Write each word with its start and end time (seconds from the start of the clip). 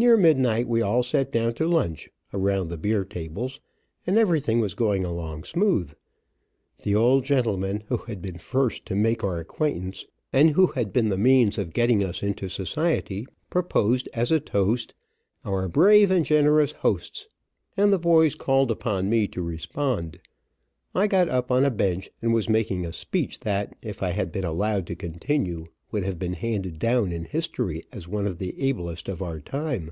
Near 0.00 0.16
midnight 0.16 0.68
we 0.68 0.80
all 0.80 1.02
set 1.02 1.32
down 1.32 1.54
to 1.54 1.66
lunch, 1.66 2.08
around 2.32 2.68
the 2.68 2.76
beer 2.78 3.04
tables, 3.04 3.58
and 4.06 4.16
everything 4.16 4.60
was 4.60 4.74
going 4.74 5.04
along 5.04 5.42
smooth. 5.42 5.92
The 6.84 6.94
old 6.94 7.24
gentleman 7.24 7.82
who 7.88 7.96
had 7.96 8.22
been 8.22 8.38
first 8.38 8.86
to 8.86 8.94
make 8.94 9.24
our 9.24 9.38
acquaintance, 9.40 10.06
and 10.32 10.50
who 10.50 10.68
had 10.68 10.92
been 10.92 11.08
the 11.08 11.18
means 11.18 11.58
of 11.58 11.72
getting 11.72 12.04
us 12.04 12.22
into 12.22 12.48
society, 12.48 13.26
proposed 13.50 14.08
as 14.14 14.30
a 14.30 14.38
toast, 14.38 14.94
"Our 15.44 15.66
brave 15.66 16.12
and 16.12 16.24
generous 16.24 16.70
hosts," 16.70 17.26
and 17.76 17.92
the 17.92 17.98
boys 17.98 18.36
called 18.36 18.70
upon 18.70 19.10
me 19.10 19.26
to 19.28 19.42
respond. 19.42 20.20
I 20.94 21.08
got 21.08 21.28
up 21.28 21.50
on 21.50 21.64
a 21.64 21.72
bench 21.72 22.08
and 22.22 22.32
was 22.32 22.48
making 22.48 22.86
a 22.86 22.92
speech 22.92 23.40
that, 23.40 23.74
if 23.82 24.00
I 24.00 24.10
had 24.10 24.30
been 24.30 24.44
allowed 24.44 24.86
to 24.88 24.94
continue, 24.94 25.66
would 25.90 26.02
have 26.04 26.18
been 26.18 26.34
handed 26.34 26.78
down 26.78 27.12
in 27.12 27.24
history 27.24 27.82
as 27.90 28.06
one 28.06 28.26
of 28.26 28.36
the 28.36 28.54
ablest 28.62 29.08
of 29.08 29.22
our 29.22 29.40
time. 29.40 29.90